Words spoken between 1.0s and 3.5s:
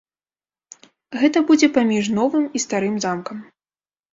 Гэта будзе паміж новым і старым замкам.